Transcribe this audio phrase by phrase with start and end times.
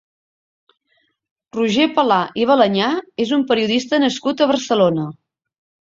[1.57, 2.89] Roger Palà i Balanyà
[3.27, 5.07] és un periodista nascut a Barcelona.